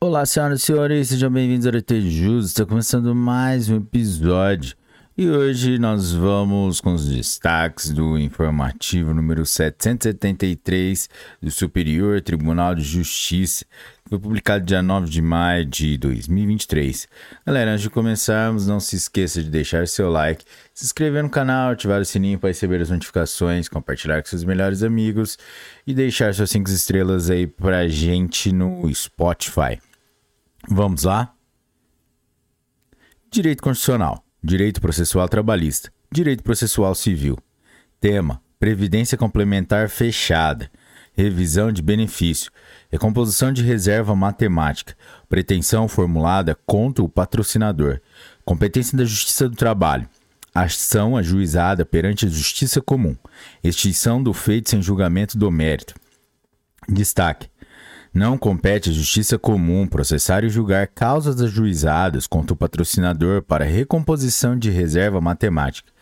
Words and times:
Olá, 0.00 0.24
senhoras 0.24 0.62
e 0.62 0.64
senhores, 0.64 1.08
sejam 1.08 1.28
bem-vindos 1.28 1.66
ao 1.66 1.72
RT. 1.72 1.90
Está 2.44 2.64
começando 2.64 3.12
mais 3.16 3.68
um 3.68 3.78
episódio 3.78 4.76
e 5.16 5.28
hoje 5.28 5.76
nós 5.76 6.12
vamos 6.12 6.80
com 6.80 6.94
os 6.94 7.08
destaques 7.08 7.90
do 7.90 8.16
informativo 8.16 9.12
número 9.12 9.44
773 9.44 11.08
do 11.42 11.50
Superior 11.50 12.20
Tribunal 12.20 12.76
de 12.76 12.84
Justiça, 12.84 13.64
que 14.04 14.10
foi 14.10 14.20
publicado 14.20 14.64
dia 14.64 14.80
9 14.80 15.10
de 15.10 15.20
maio 15.20 15.64
de 15.66 15.98
2023. 15.98 17.08
Galera, 17.44 17.72
antes 17.72 17.82
de 17.82 17.90
começarmos, 17.90 18.68
não 18.68 18.78
se 18.78 18.94
esqueça 18.94 19.42
de 19.42 19.50
deixar 19.50 19.88
seu 19.88 20.08
like, 20.08 20.44
se 20.72 20.84
inscrever 20.84 21.24
no 21.24 21.28
canal, 21.28 21.72
ativar 21.72 22.00
o 22.00 22.04
sininho 22.04 22.38
para 22.38 22.50
receber 22.50 22.80
as 22.80 22.90
notificações, 22.90 23.68
compartilhar 23.68 24.22
com 24.22 24.28
seus 24.28 24.44
melhores 24.44 24.84
amigos 24.84 25.36
e 25.84 25.92
deixar 25.92 26.32
suas 26.32 26.50
5 26.50 26.70
estrelas 26.70 27.28
aí 27.28 27.48
pra 27.48 27.88
gente 27.88 28.52
no 28.52 28.88
Spotify. 28.94 29.80
Vamos 30.66 31.04
lá? 31.04 31.34
Direito 33.30 33.62
Constitucional. 33.62 34.24
Direito 34.42 34.80
Processual 34.80 35.28
Trabalhista, 35.28 35.92
Direito 36.12 36.44
Processual 36.44 36.94
Civil. 36.94 37.36
Tema: 38.00 38.40
Previdência 38.58 39.18
Complementar 39.18 39.88
Fechada, 39.88 40.70
Revisão 41.12 41.72
de 41.72 41.82
Benefício, 41.82 42.52
Recomposição 42.88 43.52
de 43.52 43.64
Reserva 43.64 44.14
Matemática, 44.14 44.96
Pretensão 45.28 45.88
formulada 45.88 46.56
contra 46.64 47.04
o 47.04 47.08
patrocinador, 47.08 48.00
Competência 48.44 48.96
da 48.96 49.04
Justiça 49.04 49.48
do 49.48 49.56
Trabalho, 49.56 50.08
Ação 50.54 51.16
ajuizada 51.16 51.84
perante 51.84 52.24
a 52.24 52.28
Justiça 52.28 52.80
Comum, 52.80 53.16
Extinção 53.62 54.22
do 54.22 54.32
feito 54.32 54.70
sem 54.70 54.80
julgamento 54.80 55.36
do 55.36 55.50
mérito. 55.50 55.94
Destaque: 56.88 57.50
não 58.18 58.36
compete 58.36 58.90
à 58.90 58.92
Justiça 58.92 59.38
Comum 59.38 59.86
processar 59.86 60.42
e 60.42 60.48
julgar 60.48 60.88
causas 60.88 61.40
ajuizadas 61.40 62.26
contra 62.26 62.52
o 62.52 62.56
patrocinador 62.56 63.42
para 63.42 63.64
recomposição 63.64 64.58
de 64.58 64.70
reserva 64.70 65.20
matemática, 65.20 65.92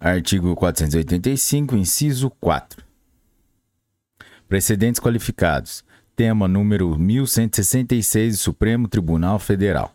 artigo 0.00 0.56
485, 0.56 1.76
inciso 1.76 2.28
4. 2.40 2.89
Precedentes 4.50 5.00
qualificados. 5.00 5.84
Tema 6.16 6.48
número 6.48 6.98
1166 6.98 8.36
do 8.36 8.40
Supremo 8.40 8.88
Tribunal 8.88 9.38
Federal. 9.38 9.94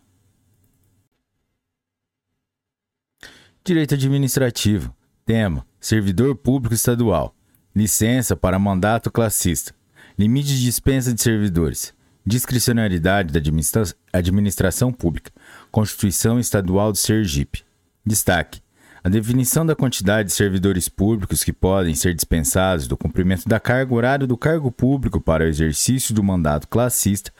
Direito 3.62 3.92
administrativo. 3.92 4.96
Tema: 5.26 5.66
Servidor 5.78 6.34
público 6.36 6.74
estadual. 6.74 7.36
Licença 7.74 8.34
para 8.34 8.58
mandato 8.58 9.10
classista. 9.10 9.74
Limite 10.18 10.48
de 10.48 10.62
dispensa 10.62 11.12
de 11.12 11.20
servidores. 11.20 11.92
Discricionariedade 12.24 13.34
da 13.34 13.38
administra 13.38 13.84
administração 14.10 14.90
pública. 14.90 15.30
Constituição 15.70 16.40
Estadual 16.40 16.92
de 16.92 16.98
Sergipe. 16.98 17.62
Destaque: 18.06 18.62
a 19.06 19.08
definição 19.08 19.64
da 19.64 19.76
quantidade 19.76 20.30
de 20.30 20.34
servidores 20.34 20.88
públicos 20.88 21.44
que 21.44 21.52
podem 21.52 21.94
ser 21.94 22.12
dispensados 22.12 22.88
do 22.88 22.96
cumprimento 22.96 23.48
da 23.48 23.60
carga 23.60 23.94
horária 23.94 24.26
do 24.26 24.36
cargo 24.36 24.68
público 24.72 25.20
para 25.20 25.44
o 25.44 25.46
exercício 25.46 26.12
do 26.12 26.24
mandato 26.24 26.66
classista 26.66 27.32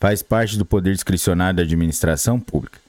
faz 0.00 0.20
parte 0.20 0.58
do 0.58 0.64
poder 0.64 0.92
discricionário 0.92 1.58
da 1.58 1.62
administração 1.62 2.40
pública. 2.40 2.80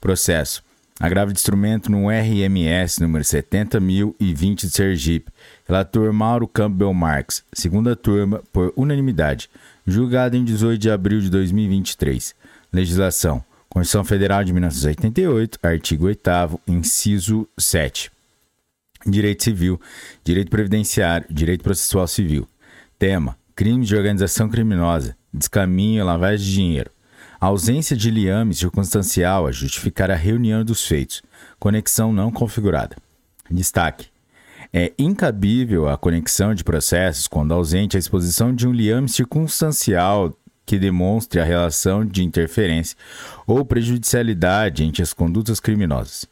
Processo. 0.00 0.64
Agravo 0.98 1.32
de 1.32 1.38
instrumento 1.38 1.88
no 1.88 2.08
RMS 2.08 3.00
número 3.00 3.22
70.020 3.22 4.62
de 4.62 4.70
Sergipe. 4.70 5.30
Relator 5.64 6.12
Mauro 6.12 6.48
Campbell 6.48 6.92
Marques. 6.92 7.44
Segunda 7.52 7.94
turma, 7.94 8.42
por 8.52 8.72
unanimidade. 8.74 9.48
Julgado 9.86 10.36
em 10.36 10.44
18 10.44 10.76
de 10.76 10.90
abril 10.90 11.20
de 11.20 11.30
2023. 11.30 12.34
Legislação. 12.72 13.44
Constituição 13.76 14.04
Federal 14.04 14.42
de 14.42 14.54
1988, 14.54 15.58
artigo 15.62 16.06
8 16.06 16.60
inciso 16.66 17.46
7. 17.58 18.10
Direito 19.06 19.44
Civil, 19.44 19.78
Direito 20.24 20.50
Previdenciário, 20.50 21.26
Direito 21.28 21.62
Processual 21.62 22.08
Civil. 22.08 22.48
Tema: 22.98 23.36
Crimes 23.54 23.86
de 23.86 23.94
organização 23.94 24.48
criminosa, 24.48 25.14
descaminho 25.30 26.00
e 26.00 26.02
lavagem 26.02 26.46
de 26.46 26.54
dinheiro. 26.54 26.90
A 27.38 27.48
ausência 27.48 27.94
de 27.94 28.10
liame 28.10 28.54
circunstancial 28.54 29.46
a 29.46 29.52
justificar 29.52 30.10
a 30.10 30.16
reunião 30.16 30.64
dos 30.64 30.86
feitos. 30.86 31.22
Conexão 31.58 32.14
não 32.14 32.30
configurada. 32.30 32.96
Destaque: 33.50 34.06
é 34.72 34.90
incabível 34.98 35.86
a 35.86 35.98
conexão 35.98 36.54
de 36.54 36.64
processos 36.64 37.28
quando 37.28 37.52
ausente 37.52 37.94
a 37.94 38.00
exposição 38.00 38.54
de 38.54 38.66
um 38.66 38.72
liame 38.72 39.10
circunstancial 39.10 40.34
que 40.66 40.78
demonstre 40.78 41.40
a 41.40 41.44
relação 41.44 42.04
de 42.04 42.22
interferência 42.24 42.94
ou 43.46 43.64
prejudicialidade 43.64 44.82
entre 44.82 45.02
as 45.02 45.14
condutas 45.14 45.60
criminosas. 45.60 46.26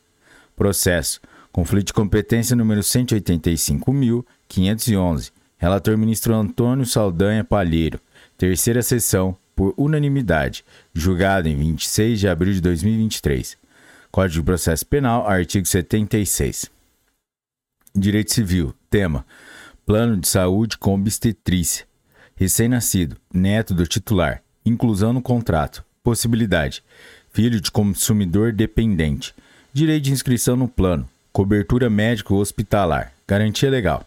Processo. 0.56 1.20
Conflito 1.52 1.86
de 1.86 1.92
competência 1.92 2.56
número 2.56 2.80
185.511. 2.80 5.30
Relator 5.56 5.96
ministro 5.96 6.34
Antônio 6.34 6.84
Saldanha 6.84 7.44
Palheiro. 7.44 8.00
Terceira 8.36 8.82
sessão, 8.82 9.36
por 9.54 9.72
unanimidade, 9.76 10.64
julgado 10.92 11.48
em 11.48 11.56
26 11.56 12.18
de 12.18 12.26
abril 12.28 12.52
de 12.52 12.60
2023. 12.60 13.56
Código 14.10 14.40
de 14.40 14.46
Processo 14.46 14.84
Penal, 14.84 15.28
artigo 15.28 15.64
76. 15.66 16.68
Direito 17.94 18.32
Civil. 18.32 18.74
Tema: 18.90 19.24
Plano 19.86 20.16
de 20.16 20.26
saúde 20.26 20.76
com 20.76 20.94
obstetrícia. 20.94 21.86
Recém-nascido, 22.36 23.16
neto 23.32 23.74
do 23.74 23.86
titular, 23.86 24.42
inclusão 24.64 25.12
no 25.12 25.22
contrato, 25.22 25.84
possibilidade, 26.02 26.82
filho 27.32 27.60
de 27.60 27.70
consumidor 27.70 28.52
dependente, 28.52 29.34
direito 29.72 30.04
de 30.04 30.12
inscrição 30.12 30.56
no 30.56 30.68
plano, 30.68 31.08
cobertura 31.32 31.88
médico-hospitalar, 31.88 33.12
garantia 33.26 33.70
legal. 33.70 34.06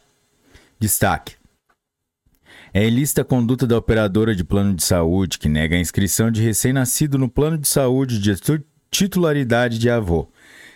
Destaque: 0.80 1.36
é 2.74 2.86
ilícita 2.86 3.22
a 3.22 3.26
conduta 3.26 3.66
da 3.66 3.78
operadora 3.78 4.36
de 4.36 4.44
plano 4.44 4.76
de 4.76 4.84
saúde 4.84 5.40
que 5.40 5.50
nega 5.50 5.76
a 5.76 5.80
inscrição 5.80 6.30
de 6.30 6.42
recém-nascido 6.42 7.18
no 7.18 7.30
plano 7.30 7.58
de 7.58 7.68
saúde 7.68 8.20
de 8.20 8.36
titularidade 8.92 9.80
de 9.80 9.90
avô, 9.90 10.28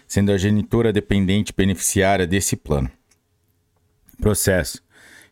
sendo 0.08 0.32
a 0.32 0.38
genitora 0.38 0.92
dependente 0.92 1.54
beneficiária 1.56 2.26
desse 2.26 2.56
plano. 2.56 2.90
Processo. 4.20 4.82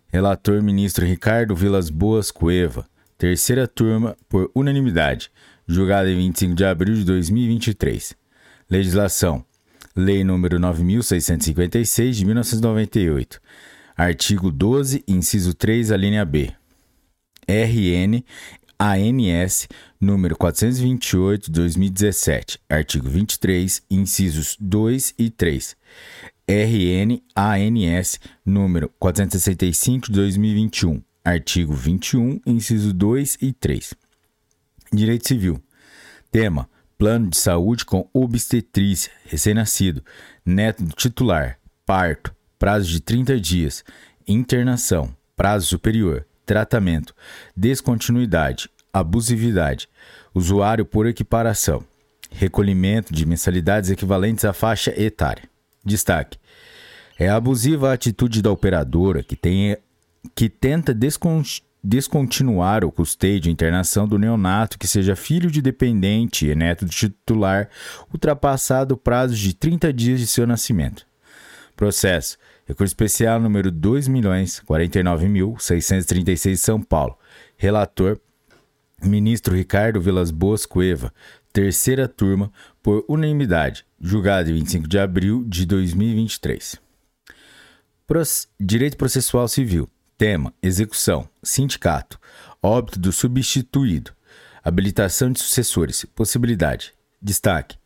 Relator 0.07 0.61
ministro 0.61 1.03
Ricardo 1.05 1.55
Vilas 1.55 1.89
Boas 1.89 2.31
Cueva. 2.31 2.85
Terceira 3.17 3.67
turma 3.67 4.17
por 4.27 4.51
unanimidade. 4.53 5.31
Julgado 5.67 6.09
em 6.09 6.17
25 6.17 6.53
de 6.53 6.65
abril 6.65 6.95
de 6.95 7.05
2023. 7.05 8.13
Legislação. 8.69 9.43
Lei 9.95 10.23
número 10.23 10.59
9656 10.59 12.17
de 12.17 12.25
1998. 12.25 13.41
Artigo 13.95 14.51
12, 14.51 15.03
inciso 15.07 15.53
3, 15.53 15.91
a 15.91 15.97
linha 15.97 16.25
B. 16.25 16.53
RN 17.47 18.23
ANS 18.77 19.67
número 19.99 20.35
428 20.35 21.45
de 21.45 21.51
2017, 21.51 22.59
artigo 22.69 23.09
23, 23.09 23.81
incisos 23.89 24.57
2 24.59 25.13
e 25.17 25.29
3. 25.29 25.75
RN 26.47 27.23
ANS 27.35 28.19
número 28.45 28.89
465 28.99 30.07
de 30.07 30.13
2021, 30.13 31.01
artigo 31.23 31.73
21, 31.73 32.39
inciso 32.45 32.93
2 32.93 33.37
e 33.41 33.53
3. 33.53 33.93
Direito 34.93 35.27
Civil. 35.27 35.61
Tema: 36.31 36.69
Plano 36.97 37.29
de 37.29 37.37
saúde 37.37 37.83
com 37.83 38.07
obstetrícia, 38.13 39.11
recém-nascido, 39.25 40.03
neto 40.45 40.83
do 40.83 40.93
titular, 40.93 41.59
parto, 41.85 42.35
prazo 42.59 42.89
de 42.89 42.99
30 42.99 43.39
dias, 43.39 43.83
internação, 44.27 45.15
prazo 45.35 45.65
superior, 45.65 46.25
tratamento, 46.45 47.13
descontinuidade, 47.55 48.69
abusividade, 48.93 49.89
usuário 50.33 50.85
por 50.85 51.07
equiparação, 51.07 51.83
recolhimento 52.31 53.13
de 53.13 53.25
mensalidades 53.25 53.89
equivalentes 53.89 54.45
à 54.45 54.53
faixa 54.53 54.93
etária. 54.99 55.49
Destaque: 55.83 56.37
é 57.17 57.29
abusiva 57.29 57.89
a 57.89 57.93
atitude 57.93 58.41
da 58.41 58.51
operadora 58.51 59.23
que, 59.23 59.35
tem, 59.35 59.77
que 60.35 60.49
tenta 60.49 60.93
descontinuar 61.83 62.83
o 62.83 62.91
custeio 62.91 63.39
de 63.39 63.49
internação 63.49 64.07
do 64.07 64.19
neonato 64.19 64.77
que 64.77 64.87
seja 64.87 65.15
filho 65.15 65.49
de 65.49 65.61
dependente 65.61 66.47
e 66.47 66.55
neto 66.55 66.85
do 66.85 66.91
titular, 66.91 67.69
ultrapassado 68.13 68.95
o 68.95 68.97
prazo 68.97 69.35
de 69.35 69.53
30 69.53 69.93
dias 69.93 70.19
de 70.19 70.27
seu 70.27 70.45
nascimento. 70.45 71.05
Processo. 71.75 72.37
Recurso 72.65 72.91
especial 72.91 73.39
número 73.39 73.71
2.049.636 73.71 76.57
São 76.57 76.81
Paulo. 76.81 77.17
Relator 77.57 78.19
Ministro 79.03 79.55
Ricardo 79.55 80.01
Vilas 80.01 80.31
Boas 80.31 80.65
Cueva, 80.65 81.13
terceira 81.51 82.07
turma, 82.07 82.49
por 82.81 83.03
unanimidade, 83.07 83.85
julgado 83.99 84.49
em 84.49 84.53
25 84.55 84.87
de 84.87 84.97
abril 84.97 85.43
de 85.45 85.65
2023. 85.65 86.79
Direito 88.59 88.97
Processual 88.97 89.47
Civil. 89.47 89.89
Tema: 90.17 90.53
Execução. 90.61 91.27
Sindicato. 91.43 92.19
Óbito 92.61 92.99
do 92.99 93.11
substituído. 93.11 94.11
Habilitação 94.63 95.31
de 95.31 95.39
sucessores. 95.39 96.05
Possibilidade. 96.15 96.93
Destaque: 97.21 97.77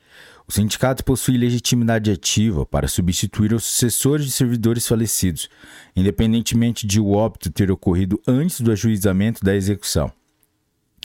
O 0.49 0.51
sindicato 0.51 1.03
possui 1.03 1.37
legitimidade 1.37 2.09
ativa 2.09 2.65
para 2.65 2.87
substituir 2.87 3.53
os 3.53 3.63
sucessores 3.63 4.25
de 4.25 4.31
servidores 4.31 4.87
falecidos, 4.87 5.47
independentemente 5.95 6.87
de 6.87 6.99
o 6.99 7.11
óbito 7.11 7.51
ter 7.51 7.69
ocorrido 7.69 8.19
antes 8.27 8.59
do 8.59 8.71
ajuizamento 8.71 9.45
da 9.45 9.55
execução. 9.55 10.11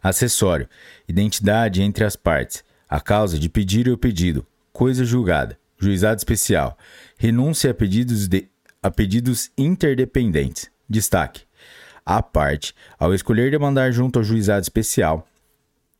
acessório, 0.00 0.68
identidade 1.08 1.82
entre 1.82 2.04
as 2.04 2.14
partes, 2.14 2.62
a 2.88 3.00
causa 3.00 3.38
de 3.38 3.48
pedir 3.48 3.86
e 3.86 3.90
o 3.90 3.98
pedido, 3.98 4.46
coisa 4.72 5.04
julgada, 5.04 5.58
juizado 5.78 6.18
especial, 6.18 6.76
renúncia 7.16 7.70
a 7.70 7.74
pedidos, 7.74 8.26
de, 8.26 8.48
a 8.82 8.90
pedidos 8.90 9.50
interdependentes, 9.56 10.70
destaque. 10.88 11.42
A 12.04 12.22
parte, 12.22 12.74
ao 12.98 13.14
escolher 13.14 13.50
demandar 13.50 13.92
junto 13.92 14.18
ao 14.18 14.24
juizado 14.24 14.62
especial, 14.62 15.28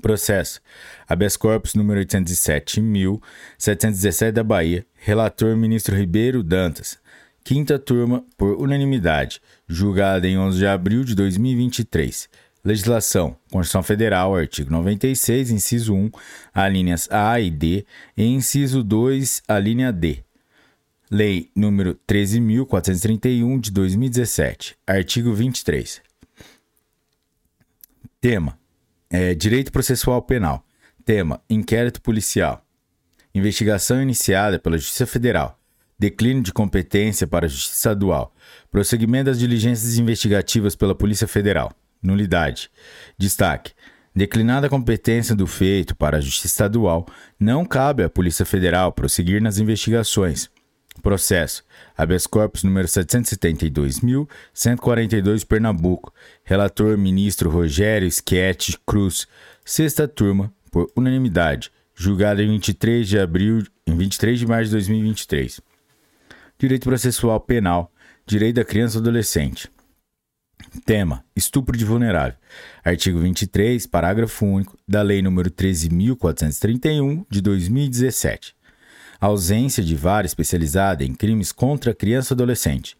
Processo. 0.00 0.60
Habeas 1.08 1.36
corpus 1.36 1.74
número 1.74 1.98
807.717 2.00 4.30
da 4.30 4.44
Bahia. 4.44 4.86
Relator 4.94 5.56
ministro 5.56 5.96
Ribeiro 5.96 6.44
Dantas. 6.44 6.96
Quinta 7.42 7.78
turma, 7.78 8.22
por 8.36 8.60
unanimidade. 8.60 9.40
Julgada 9.66 10.28
em 10.28 10.36
11 10.38 10.58
de 10.58 10.66
abril 10.66 11.02
de 11.04 11.14
2023 11.14 12.28
Legislação: 12.64 13.36
Constituição 13.50 13.82
Federal, 13.82 14.36
artigo 14.36 14.70
96, 14.70 15.50
inciso 15.50 15.94
1, 15.94 16.10
alíneas 16.52 17.08
A 17.10 17.40
e 17.40 17.50
D, 17.50 17.86
e 18.16 18.24
inciso 18.24 18.82
2, 18.82 19.42
a 19.48 19.58
linha 19.58 19.92
D. 19.92 20.22
Lei 21.10 21.50
número 21.56 21.98
13.431 22.06 23.60
de 23.60 23.70
2017, 23.70 24.76
artigo 24.86 25.32
23. 25.32 26.02
Tema: 28.20 28.58
é, 29.08 29.34
Direito 29.34 29.72
Processual 29.72 30.20
Penal. 30.22 30.64
Tema: 31.04 31.42
Inquérito 31.48 32.00
policial. 32.02 32.64
Investigação 33.34 34.02
iniciada 34.02 34.58
pela 34.58 34.76
Justiça 34.76 35.06
Federal. 35.06 35.58
Declínio 35.98 36.42
de 36.42 36.52
competência 36.52 37.26
para 37.26 37.46
a 37.46 37.48
Justiça 37.48 37.74
Estadual. 37.74 38.34
Prosseguimento 38.70 39.26
das 39.26 39.38
diligências 39.38 39.98
investigativas 39.98 40.76
pela 40.76 40.94
Polícia 40.94 41.26
Federal. 41.26 41.72
Nulidade. 42.02 42.70
Destaque: 43.18 43.72
Declinada 44.14 44.66
a 44.66 44.70
competência 44.70 45.34
do 45.36 45.46
feito 45.46 45.94
para 45.94 46.16
a 46.18 46.20
Justiça 46.20 46.48
Estadual, 46.48 47.06
não 47.38 47.64
cabe 47.64 48.02
à 48.02 48.10
Polícia 48.10 48.44
Federal 48.44 48.92
prosseguir 48.92 49.40
nas 49.40 49.58
investigações. 49.58 50.50
Processo: 51.00 51.64
habeas 51.96 52.26
corpus 52.26 52.64
número 52.64 52.88
772.142 52.88 55.46
Pernambuco. 55.46 56.12
Relator: 56.44 56.98
ministro 56.98 57.48
Rogério 57.48 58.10
Schietti 58.10 58.76
Cruz. 58.84 59.28
Sexta 59.64 60.08
turma, 60.08 60.52
por 60.70 60.90
unanimidade. 60.96 61.70
Julgado 61.94 62.42
em 62.42 62.48
23 62.48 63.08
de 63.08 63.18
abril, 63.18 63.64
em 63.86 63.96
23 63.96 64.38
de 64.38 64.46
março 64.46 64.66
de 64.66 64.72
2023. 64.72 65.62
Direito 66.58 66.84
processual 66.84 67.40
penal. 67.40 67.90
Direito 68.26 68.56
da 68.56 68.64
criança 68.64 68.98
e 68.98 69.00
adolescente. 69.00 69.70
Tema: 70.84 71.24
Estupro 71.34 71.76
de 71.76 71.84
vulnerável. 71.84 72.38
Artigo 72.84 73.18
23, 73.18 73.84
parágrafo 73.86 74.46
único 74.46 74.78
da 74.86 75.02
Lei 75.02 75.20
nº 75.20 75.50
13.431 75.50 77.26
de 77.28 77.40
2017. 77.40 78.54
ausência 79.20 79.82
de 79.82 79.96
vara 79.96 80.26
especializada 80.26 81.04
em 81.04 81.12
crimes 81.12 81.50
contra 81.52 81.92
criança 81.92 82.32
e 82.32 82.34
adolescente. 82.34 82.96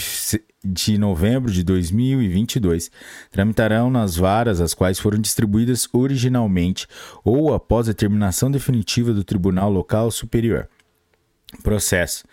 de 0.66 0.98
novembro 0.98 1.52
de 1.52 1.64
2022 1.64 2.90
tramitarão 3.30 3.90
nas 3.90 4.16
varas 4.16 4.60
as 4.60 4.74
quais 4.74 5.00
foram 5.00 5.20
distribuídas 5.20 5.88
originalmente 5.94 6.88
ou 7.24 7.54
após 7.54 7.88
a 7.88 7.94
terminação 7.94 8.50
definitiva 8.50 9.14
do 9.14 9.24
Tribunal 9.24 9.72
Local 9.72 10.10
Superior. 10.10 10.68
Processo. 11.62 12.24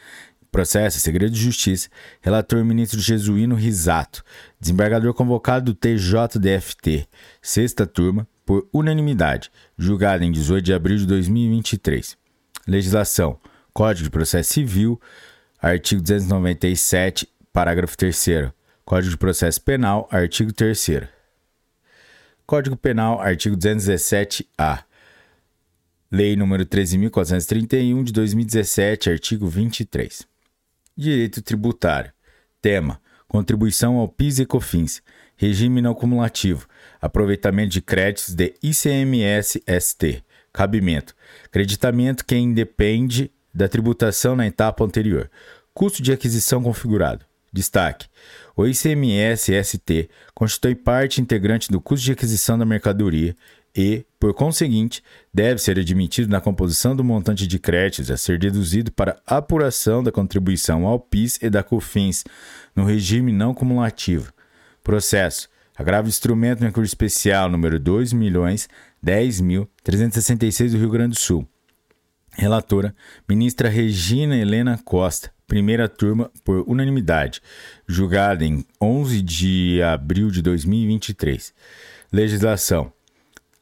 Processo, 0.50 1.00
segredo 1.00 1.32
de 1.32 1.40
justiça. 1.40 1.88
Relator 2.20 2.62
ministro 2.64 3.00
Jesuíno 3.00 3.54
Risato. 3.54 4.22
Desembargador 4.60 5.14
convocado 5.14 5.72
do 5.72 5.74
TJDFT. 5.74 7.06
Sexta 7.40 7.86
turma, 7.86 8.28
por 8.44 8.68
unanimidade. 8.72 9.50
Julgado 9.78 10.24
em 10.24 10.32
18 10.32 10.64
de 10.64 10.74
abril 10.74 10.98
de 10.98 11.06
2023. 11.06 12.18
Legislação. 12.66 13.38
Código 13.72 14.04
de 14.04 14.10
Processo 14.10 14.52
Civil. 14.52 15.00
Artigo 15.62 16.02
297 16.02 17.28
Parágrafo 17.52 17.98
3 17.98 18.50
Código 18.82 19.10
de 19.10 19.18
Processo 19.18 19.60
Penal, 19.60 20.08
artigo 20.10 20.54
3 20.54 21.02
Código 22.46 22.74
Penal, 22.76 23.20
artigo 23.20 23.54
217-A. 23.54 24.82
Lei 26.10 26.34
nº 26.34 26.64
13.431 26.64 28.04
de 28.04 28.12
2017, 28.12 29.10
artigo 29.10 29.46
23. 29.46 30.26
Direito 30.96 31.42
tributário. 31.42 32.10
Tema: 32.62 32.98
contribuição 33.28 33.98
ao 33.98 34.08
PIS 34.08 34.38
e 34.38 34.46
COFINS, 34.46 35.02
regime 35.36 35.82
não 35.82 35.94
cumulativo, 35.94 36.66
aproveitamento 37.02 37.72
de 37.72 37.82
créditos 37.82 38.32
de 38.32 38.54
ICMS-ST, 38.62 40.24
cabimento, 40.54 41.14
creditamento 41.50 42.24
que 42.24 42.34
independe 42.34 43.30
da 43.52 43.68
tributação 43.68 44.34
na 44.34 44.46
etapa 44.46 44.82
anterior, 44.82 45.30
custo 45.74 46.02
de 46.02 46.12
aquisição 46.12 46.62
configurado. 46.62 47.30
Destaque: 47.52 48.06
o 48.56 48.66
ICMS-ST 48.66 50.08
constitui 50.34 50.74
parte 50.74 51.20
integrante 51.20 51.70
do 51.70 51.80
custo 51.80 52.04
de 52.04 52.12
aquisição 52.12 52.56
da 52.56 52.64
mercadoria 52.64 53.36
e, 53.74 54.04
por 54.20 54.34
conseguinte, 54.34 55.02
deve 55.32 55.60
ser 55.60 55.78
admitido 55.78 56.30
na 56.30 56.40
composição 56.40 56.94
do 56.94 57.02
montante 57.02 57.46
de 57.46 57.58
créditos 57.58 58.10
a 58.10 58.16
ser 58.16 58.38
deduzido 58.38 58.92
para 58.92 59.20
apuração 59.26 60.02
da 60.02 60.12
contribuição 60.12 60.86
ao 60.86 61.00
PIS 61.00 61.38
e 61.42 61.48
da 61.48 61.62
COFINS 61.62 62.24
no 62.76 62.84
regime 62.84 63.32
não 63.32 63.54
cumulativo. 63.54 64.30
Processo: 64.84 65.48
agravo 65.76 66.08
instrumento 66.08 66.60
recurso 66.60 66.88
especial 66.88 67.48
número 67.48 67.80
2.010.366 67.80 70.70
do 70.70 70.78
Rio 70.78 70.90
Grande 70.90 71.14
do 71.14 71.20
Sul. 71.20 71.48
Relatora: 72.32 72.94
ministra 73.28 73.68
Regina 73.68 74.36
Helena 74.36 74.78
Costa, 74.84 75.31
primeira 75.52 75.86
turma 75.86 76.30
por 76.42 76.64
unanimidade, 76.66 77.42
julgada 77.86 78.42
em 78.42 78.64
11 78.80 79.20
de 79.20 79.82
abril 79.82 80.30
de 80.30 80.40
2023. 80.40 81.52
Legislação: 82.10 82.90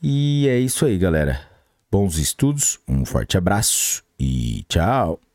E 0.00 0.46
é 0.48 0.58
isso 0.58 0.86
aí, 0.86 0.96
galera. 0.98 1.40
Bons 1.90 2.16
estudos, 2.16 2.78
um 2.86 3.04
forte 3.04 3.36
abraço 3.36 4.04
e 4.18 4.64
tchau! 4.68 5.27